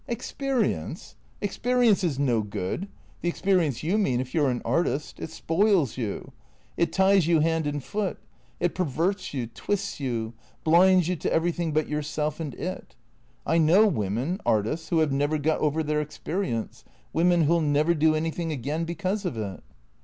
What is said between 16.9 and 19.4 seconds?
women who '11 never do anything again because of